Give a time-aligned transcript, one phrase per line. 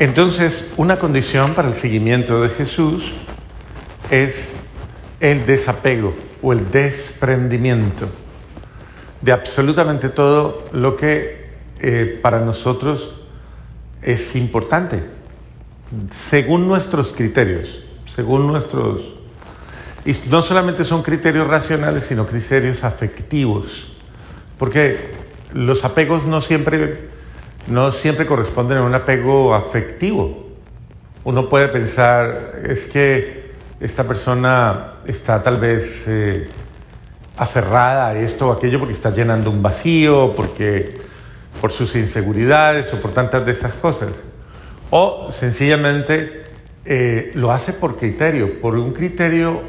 [0.00, 3.12] Entonces, una condición para el seguimiento de Jesús
[4.10, 4.48] es
[5.20, 8.08] el desapego o el desprendimiento
[9.20, 11.50] de absolutamente todo lo que
[11.80, 13.12] eh, para nosotros
[14.00, 15.02] es importante,
[16.10, 19.02] según nuestros criterios, según nuestros...
[20.06, 23.92] Y no solamente son criterios racionales, sino criterios afectivos,
[24.58, 25.10] porque
[25.52, 27.19] los apegos no siempre
[27.66, 30.46] no siempre corresponden a un apego afectivo.
[31.24, 36.48] Uno puede pensar, es que esta persona está tal vez eh,
[37.36, 40.98] aferrada a esto o aquello porque está llenando un vacío, porque
[41.60, 44.10] por sus inseguridades o por tantas de esas cosas.
[44.90, 46.42] O sencillamente
[46.84, 49.62] eh, lo hace por criterio, por un criterio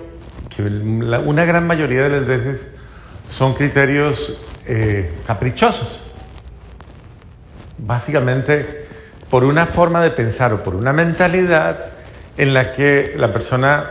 [0.55, 2.61] que una gran mayoría de las veces
[3.29, 6.10] son criterios eh, caprichosos
[7.81, 8.85] básicamente
[9.29, 11.87] por una forma de pensar o por una mentalidad
[12.37, 13.89] en la que la persona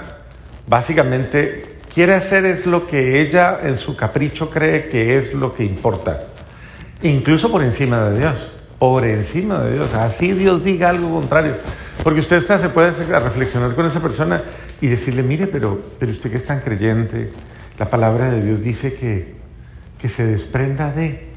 [0.66, 5.64] básicamente quiere hacer es lo que ella en su capricho cree que es lo que
[5.64, 6.22] importa,
[7.02, 8.34] incluso por encima de Dios,
[8.78, 11.56] por encima de Dios, así Dios diga algo contrario,
[12.04, 14.42] porque usted está, se puede reflexionar con esa persona
[14.80, 17.32] y decirle, mire, pero, pero usted que es tan creyente,
[17.78, 19.34] la palabra de Dios dice que,
[19.98, 21.29] que se desprenda de,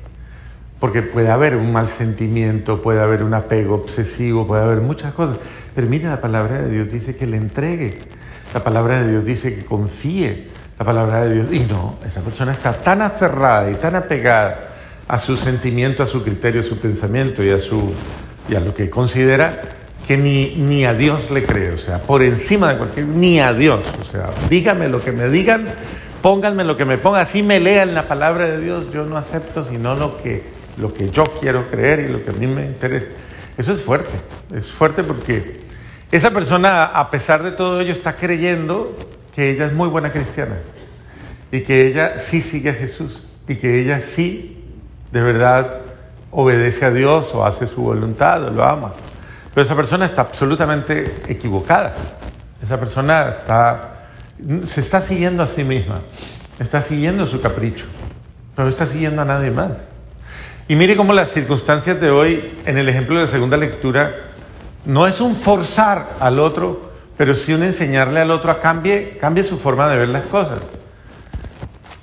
[0.84, 5.38] porque puede haber un mal sentimiento, puede haber un apego obsesivo, puede haber muchas cosas.
[5.74, 8.00] Pero mira, la palabra de Dios dice que le entregue,
[8.54, 11.54] la palabra de Dios dice que confíe, la palabra de Dios...
[11.54, 14.72] Y no, esa persona está tan aferrada y tan apegada
[15.08, 17.94] a su sentimiento, a su criterio, a su pensamiento y a, su,
[18.50, 19.62] y a lo que considera
[20.06, 23.54] que ni, ni a Dios le cree, o sea, por encima de cualquier, ni a
[23.54, 25.66] Dios, o sea, dígame lo que me digan,
[26.22, 29.64] pónganme lo que me pongan, así me lean la palabra de Dios, yo no acepto
[29.64, 33.08] sino lo que lo que yo quiero creer y lo que a mí me interesa.
[33.58, 34.14] Eso es fuerte,
[34.56, 35.62] es fuerte porque
[36.12, 38.96] esa persona, a pesar de todo ello, está creyendo
[39.36, 40.58] que ella es muy buena cristiana
[41.52, 44.64] y que ella sí sigue a Jesús y que ella sí,
[45.12, 45.82] de verdad,
[46.32, 48.94] obedece a Dios o hace su voluntad o lo ama.
[49.54, 51.94] Pero esa persona está absolutamente equivocada.
[52.64, 54.08] Esa persona está,
[54.66, 56.00] se está siguiendo a sí misma,
[56.60, 57.86] está siguiendo su capricho,
[58.56, 59.72] pero no está siguiendo a nadie más.
[60.68, 64.16] Y mire cómo las circunstancias de hoy, en el ejemplo de la segunda lectura,
[64.86, 69.44] no es un forzar al otro, pero sí un enseñarle al otro a cambie, cambie
[69.44, 70.60] su forma de ver las cosas.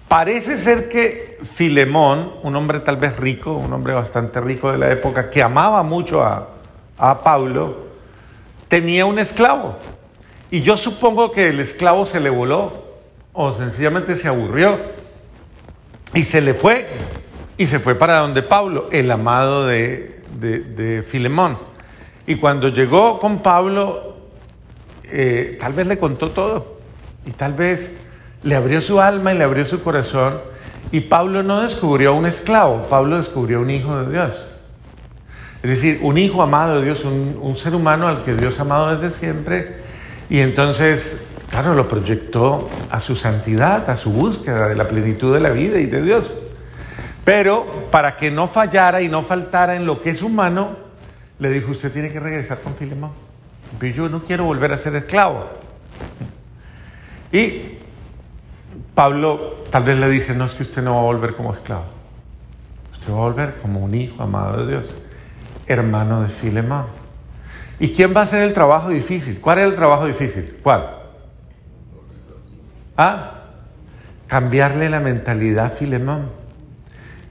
[0.09, 4.91] Parece ser que Filemón, un hombre tal vez rico, un hombre bastante rico de la
[4.91, 6.49] época, que amaba mucho a,
[6.99, 7.87] a Pablo,
[8.69, 9.78] tenía un esclavo.
[10.50, 12.84] Y yo supongo que el esclavo se le voló
[13.32, 14.78] o sencillamente se aburrió
[16.12, 16.88] y se le fue
[17.60, 21.59] y se fue para donde Pablo, el amado de, de, Filemón.
[22.26, 24.16] Y cuando llegó con Pablo,
[25.04, 26.78] eh, tal vez le contó todo
[27.26, 27.91] y tal vez
[28.44, 30.38] le abrió su alma y le abrió su corazón.
[30.91, 34.32] Y Pablo no descubrió un esclavo, Pablo descubrió un hijo de Dios.
[35.62, 38.62] Es decir, un hijo amado de Dios, un, un ser humano al que Dios ha
[38.62, 39.81] amado desde siempre.
[40.31, 41.20] Y entonces,
[41.50, 45.78] claro, lo proyectó a su santidad, a su búsqueda de la plenitud de la vida
[45.78, 46.32] y de Dios.
[47.31, 50.77] Pero para que no fallara y no faltara en lo que es humano,
[51.39, 53.13] le dijo, usted tiene que regresar con Filemón.
[53.95, 55.49] Yo no quiero volver a ser esclavo.
[57.31, 57.79] Y
[58.97, 61.85] Pablo tal vez le dice, no es que usted no va a volver como esclavo.
[62.95, 64.87] Usted va a volver como un hijo amado de Dios,
[65.69, 66.87] hermano de Filemón.
[67.79, 69.41] ¿Y quién va a hacer el trabajo difícil?
[69.41, 70.59] ¿Cuál es el trabajo difícil?
[70.65, 70.97] ¿Cuál?
[72.97, 73.35] Ah,
[74.27, 76.40] cambiarle la mentalidad a Filemón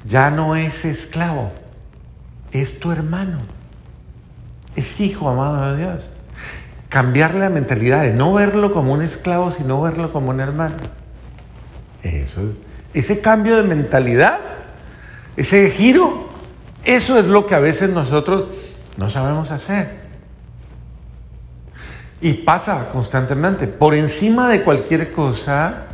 [0.06, 1.52] ya no es esclavo,
[2.52, 3.40] es tu hermano,
[4.76, 6.10] es hijo amado de Dios.
[6.90, 10.78] Cambiarle la mentalidad de no verlo como un esclavo, sino verlo como un hermano.
[12.02, 12.54] Eso,
[12.94, 14.40] ese cambio de mentalidad,
[15.38, 16.30] ese giro,
[16.84, 18.48] eso es lo que a veces nosotros
[18.98, 20.00] no sabemos hacer.
[22.22, 23.68] Y pasa constantemente.
[23.68, 25.86] Por encima de cualquier cosa,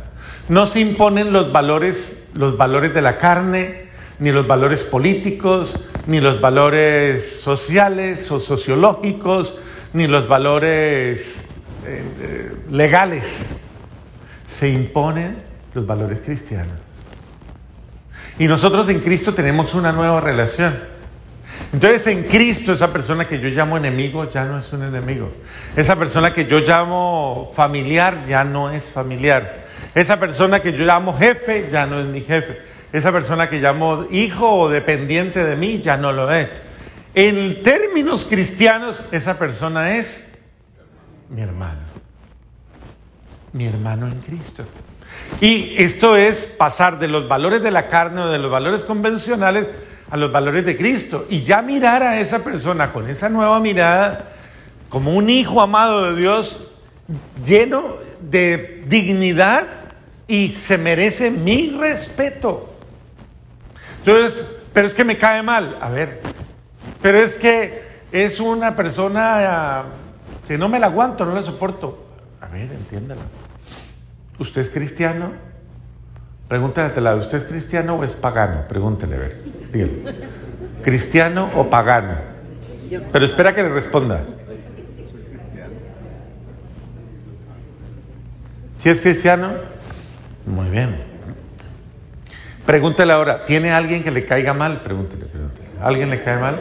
[0.48, 3.85] no se imponen los valores, los valores de la carne,
[4.18, 5.74] ni los valores políticos,
[6.06, 9.54] ni los valores sociales o sociológicos,
[9.92, 11.20] ni los valores
[11.86, 13.24] eh, eh, legales.
[14.48, 15.36] Se imponen
[15.74, 16.74] los valores cristianos.
[18.38, 20.96] Y nosotros en Cristo tenemos una nueva relación.
[21.72, 25.30] Entonces en Cristo esa persona que yo llamo enemigo ya no es un enemigo.
[25.74, 29.66] Esa persona que yo llamo familiar ya no es familiar.
[29.94, 34.06] Esa persona que yo llamo jefe ya no es mi jefe esa persona que llamo
[34.10, 36.48] hijo o dependiente de mí ya no lo es.
[37.14, 40.28] En términos cristianos, esa persona es
[41.30, 41.80] mi hermano.
[43.52, 44.64] Mi hermano en Cristo.
[45.40, 49.66] Y esto es pasar de los valores de la carne o de los valores convencionales
[50.10, 51.26] a los valores de Cristo.
[51.28, 54.32] Y ya mirar a esa persona con esa nueva mirada
[54.88, 56.68] como un hijo amado de Dios
[57.44, 59.66] lleno de dignidad
[60.28, 62.75] y se merece mi respeto.
[64.06, 65.78] Entonces, pero es que me cae mal.
[65.80, 66.20] A ver,
[67.02, 67.82] pero es que
[68.12, 69.82] es una persona
[70.46, 72.06] que no me la aguanto, no la soporto.
[72.40, 73.22] A ver, entiéndala.
[74.38, 75.32] ¿Usted es cristiano?
[76.46, 78.68] Pregúntale a este lado, ¿usted es cristiano o es pagano?
[78.68, 79.42] Pregúntele, a ver.
[79.72, 80.14] Dígale.
[80.84, 82.14] ¿Cristiano o pagano?
[83.10, 84.24] Pero espera que le responda.
[88.78, 89.50] ¿Si es cristiano?
[90.46, 91.15] Muy bien.
[92.66, 94.80] Pregúntele ahora, ¿tiene alguien que le caiga mal?
[94.82, 95.68] Pregúntele, pregúntele.
[95.80, 96.58] ¿Alguien le cae mal?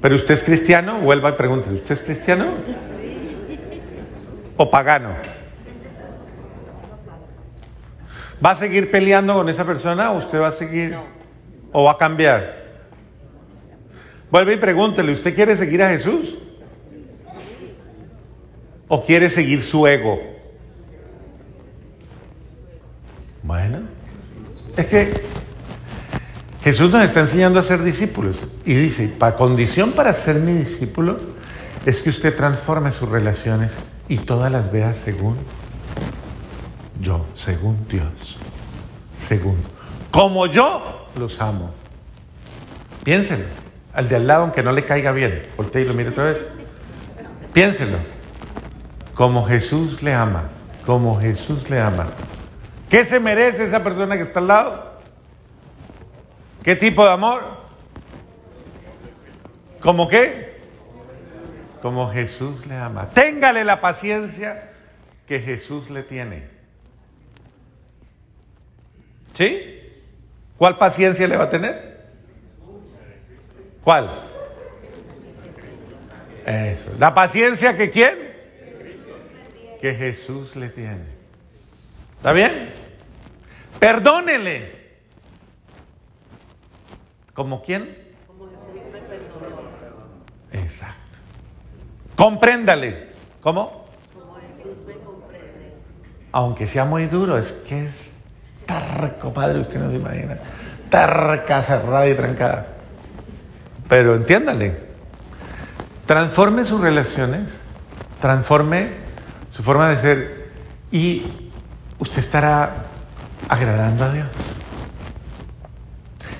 [0.00, 2.52] Pero usted es cristiano, vuelva y pregúntele, ¿usted es cristiano?
[4.56, 5.14] ¿O pagano?
[8.44, 10.96] ¿Va a seguir peleando con esa persona o usted va a seguir?
[11.72, 12.58] ¿O va a cambiar?
[14.30, 16.37] Vuelve y pregúntele, ¿usted quiere seguir a Jesús?
[18.88, 20.18] ¿O quiere seguir su ego?
[23.42, 23.80] Bueno,
[24.76, 25.22] es que
[26.62, 31.18] Jesús nos está enseñando a ser discípulos y dice, para condición para ser mi discípulo
[31.86, 33.72] es que usted transforme sus relaciones
[34.08, 35.36] y todas las vea según
[37.00, 38.38] yo, según Dios,
[39.12, 39.56] según,
[40.10, 41.72] como yo los amo.
[43.04, 43.46] Piénsenlo,
[43.92, 46.38] al de al lado aunque no le caiga bien, voltee y lo mire otra vez.
[47.52, 47.96] Piénselo,
[49.18, 50.44] como Jesús le ama,
[50.86, 52.06] como Jesús le ama.
[52.88, 54.92] ¿Qué se merece esa persona que está al lado?
[56.62, 57.42] ¿Qué tipo de amor?
[59.80, 60.60] ¿Cómo qué?
[61.82, 63.08] Como Jesús le ama.
[63.08, 64.70] Téngale la paciencia
[65.26, 66.46] que Jesús le tiene.
[69.32, 69.82] ¿Sí?
[70.56, 72.06] ¿Cuál paciencia le va a tener?
[73.82, 74.28] ¿Cuál?
[76.46, 76.92] Eso.
[77.00, 78.27] La paciencia que quién?
[79.80, 81.04] Que Jesús le tiene.
[82.16, 82.72] ¿Está bien?
[83.78, 84.78] Perdónele.
[87.32, 87.96] ¿Como quién?
[90.52, 91.18] Exacto.
[92.16, 93.08] Compréndale.
[93.40, 93.86] ¿Cómo?
[96.32, 98.10] Aunque sea muy duro, es que es
[98.66, 100.38] tarco, padre, usted no se imagina.
[100.90, 102.66] Tarca, cerrada y trancada.
[103.88, 104.88] Pero entiéndale.
[106.06, 107.50] Transforme sus relaciones,
[108.20, 109.07] transforme
[109.58, 110.50] su forma de ser
[110.92, 111.24] y
[111.98, 112.86] usted estará
[113.48, 114.28] agradando a Dios.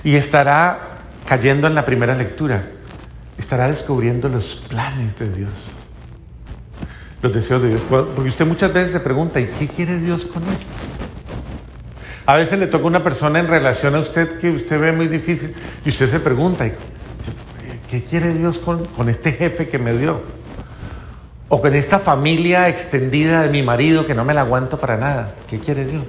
[0.05, 2.63] Y estará cayendo en la primera lectura.
[3.37, 5.49] Estará descubriendo los planes de Dios.
[7.21, 7.81] Los deseos de Dios.
[7.89, 10.67] Porque usted muchas veces se pregunta, ¿y qué quiere Dios con esto?
[12.25, 15.53] A veces le toca una persona en relación a usted que usted ve muy difícil
[15.83, 16.71] y usted se pregunta,
[17.89, 20.38] ¿qué quiere Dios con, con este jefe que me dio?
[21.49, 25.33] O con esta familia extendida de mi marido que no me la aguanto para nada.
[25.47, 26.05] ¿Qué quiere Dios?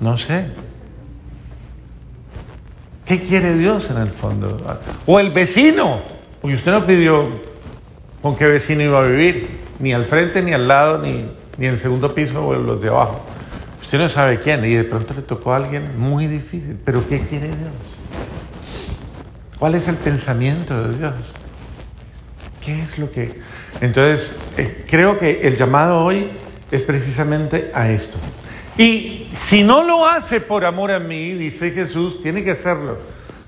[0.00, 0.46] No sé.
[3.06, 4.56] ¿Qué quiere Dios en el fondo?
[5.06, 6.02] O el vecino,
[6.40, 7.28] porque usted no pidió
[8.20, 11.24] con qué vecino iba a vivir, ni al frente, ni al lado, ni,
[11.58, 13.20] ni en el segundo piso o en los de abajo.
[13.80, 16.78] Usted no sabe quién y de pronto le tocó a alguien muy difícil.
[16.84, 17.72] Pero ¿qué quiere Dios?
[19.58, 21.14] ¿Cuál es el pensamiento de Dios?
[22.64, 23.40] ¿Qué es lo que...
[23.80, 26.30] Entonces, eh, creo que el llamado hoy
[26.70, 28.18] es precisamente a esto.
[28.78, 32.98] Y si no lo hace por amor a mí, dice Jesús, tiene que hacerlo.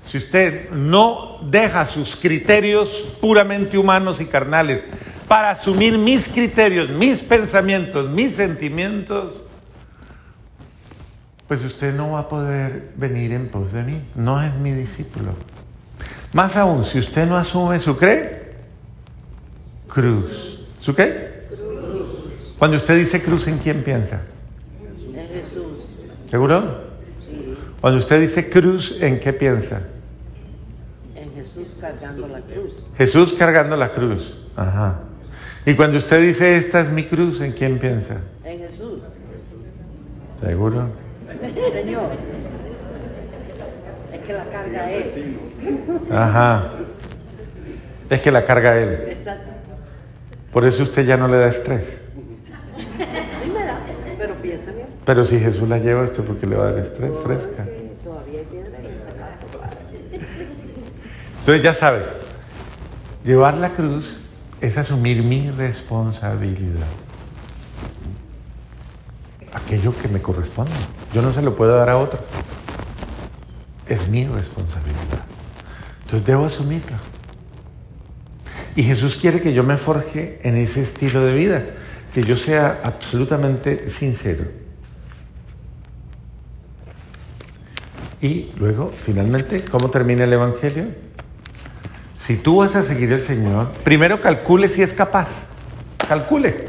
[0.05, 2.89] Si usted no deja sus criterios
[3.21, 4.81] puramente humanos y carnales
[5.27, 9.33] para asumir mis criterios, mis pensamientos, mis sentimientos,
[11.47, 14.01] pues usted no va a poder venir en pos de mí.
[14.13, 15.33] No es mi discípulo.
[16.33, 18.44] Más aún, si usted no asume su cree,
[19.95, 20.59] cruz.
[20.81, 21.45] ¿Su qué?
[21.47, 22.09] Cruz.
[22.59, 24.21] Cuando usted dice cruz, ¿en quién piensa?
[26.29, 26.81] ¿Seguro?
[27.25, 27.55] Sí.
[27.79, 29.83] Cuando usted dice cruz, ¿en qué piensa?
[31.15, 32.87] En Jesús cargando la cruz.
[32.97, 34.35] Jesús cargando la cruz.
[34.57, 34.99] Ajá.
[35.65, 38.17] Y cuando usted dice esta es mi cruz, ¿en quién piensa?
[38.43, 38.99] En Jesús.
[40.41, 40.89] ¿Seguro?
[41.73, 42.09] Señor.
[44.11, 45.37] Es que la carga Él.
[46.11, 46.63] Ajá.
[48.09, 48.89] Es que la carga Él.
[49.09, 49.54] Exacto.
[50.55, 51.83] Por eso usted ya no le da estrés.
[52.77, 53.77] Sí me da,
[54.17, 54.87] pero piensa bien.
[55.03, 57.65] Pero si Jesús la lleva, ¿usted por qué le va a dar estrés fresca?
[58.01, 58.85] Todavía hay piedra en.
[61.39, 62.05] Entonces ya sabes,
[63.25, 64.15] llevar la cruz
[64.61, 66.87] es asumir mi responsabilidad.
[69.51, 70.71] Aquello que me corresponde.
[71.13, 72.21] Yo no se lo puedo dar a otro.
[73.89, 75.25] Es mi responsabilidad.
[76.03, 76.95] Entonces debo asumirlo.
[78.75, 81.63] Y Jesús quiere que yo me forje en ese estilo de vida,
[82.13, 84.45] que yo sea absolutamente sincero.
[88.21, 90.87] Y luego, finalmente, ¿cómo termina el Evangelio?
[92.17, 95.29] Si tú vas a seguir al Señor, primero calcule si es capaz.
[96.07, 96.65] Calcule.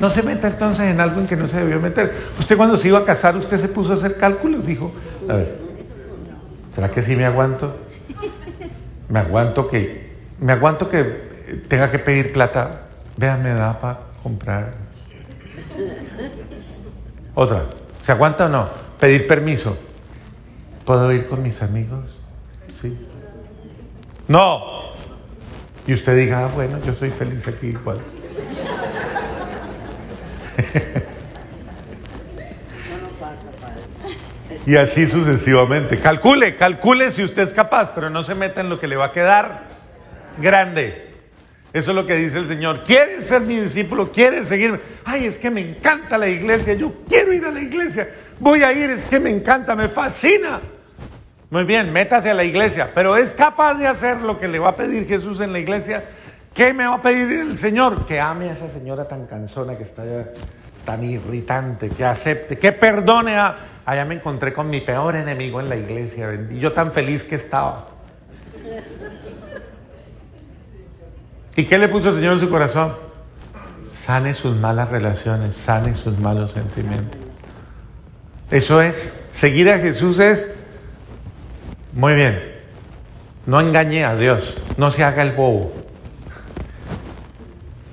[0.00, 2.12] No se meta entonces en algo en que no se debió meter.
[2.38, 4.92] Usted cuando se iba a casar, usted se puso a hacer cálculos, dijo,
[5.28, 5.58] a ver,
[6.74, 7.74] ¿será que sí me aguanto?
[9.08, 11.31] Me aguanto que, me aguanto que
[11.68, 12.82] tenga que pedir plata.
[13.16, 14.74] Vea, me da para comprar.
[17.34, 17.66] Otra,
[18.00, 18.68] ¿se aguanta o no?
[18.98, 19.76] Pedir permiso.
[20.84, 22.16] ¿Puedo ir con mis amigos?
[22.72, 22.98] Sí.
[24.28, 24.92] No.
[25.86, 27.98] Y usted diga, ah, bueno, yo soy feliz aquí igual.
[34.66, 35.98] Y así sucesivamente.
[35.98, 39.06] Calcule, calcule si usted es capaz, pero no se meta en lo que le va
[39.06, 39.64] a quedar
[40.38, 41.11] grande.
[41.72, 42.84] Eso es lo que dice el Señor.
[42.84, 44.12] ¿Quieren ser mi discípulo?
[44.12, 44.80] ¿Quieren seguirme?
[45.04, 46.74] Ay, es que me encanta la iglesia.
[46.74, 48.08] Yo quiero ir a la iglesia.
[48.38, 50.60] Voy a ir, es que me encanta, me fascina.
[51.48, 54.70] Muy bien, métase a la iglesia, pero es capaz de hacer lo que le va
[54.70, 56.04] a pedir Jesús en la iglesia.
[56.54, 58.06] ¿Qué me va a pedir el Señor?
[58.06, 60.02] Que ame a esa señora tan cansona que está
[60.84, 63.56] tan irritante, que acepte, que perdone a...
[63.84, 67.34] Allá me encontré con mi peor enemigo en la iglesia, y yo tan feliz que
[67.34, 67.91] estaba.
[71.56, 72.94] ¿Y qué le puso el Señor en su corazón?
[73.94, 77.20] Sane sus malas relaciones, sane sus malos sentimientos.
[78.50, 80.46] Eso es, seguir a Jesús es,
[81.92, 82.40] muy bien,
[83.46, 85.72] no engañe a Dios, no se haga el bobo.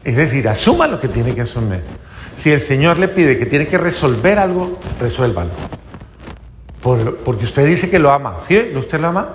[0.03, 1.81] Es decir, asuma lo que tiene que asumir.
[2.37, 5.51] Si el Señor le pide que tiene que resolver algo, resuélvalo.
[6.81, 8.37] Por- porque usted dice que lo ama.
[8.47, 8.71] ¿Sí?
[8.75, 9.29] ¿Usted lo ama?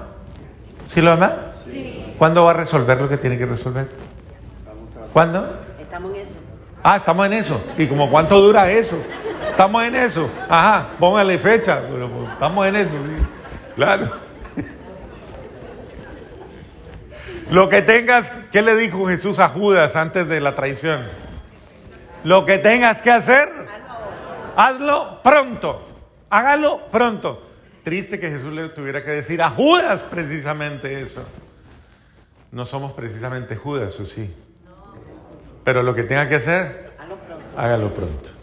[0.89, 1.53] ¿Sí lo ama?
[1.71, 2.15] Sí.
[2.19, 3.89] ¿Cuándo va a resolver lo que tiene que resolver?
[5.15, 5.61] ¿Cuándo?
[5.79, 6.35] Estamos en eso.
[6.83, 7.65] Ah, estamos en eso.
[7.79, 8.97] ¿Y como cuánto dura eso?
[9.49, 10.29] Estamos en eso.
[10.49, 11.83] Ajá, póngale fecha.
[11.89, 12.91] Pero pues, estamos en eso.
[12.91, 13.27] sí.
[13.77, 14.11] Claro.
[17.53, 21.07] Lo que tengas, ¿qué le dijo Jesús a Judas antes de la traición?
[22.25, 23.49] Lo que tengas que hacer,
[24.57, 25.87] hazlo pronto.
[26.29, 27.41] Hágalo pronto.
[27.85, 31.23] Triste que Jesús le tuviera que decir a Judas precisamente eso.
[32.51, 34.35] No somos precisamente Judas, ¿o sí?
[35.65, 36.91] Pero lo que tenga que hacer,
[37.57, 38.34] hágalo pronto.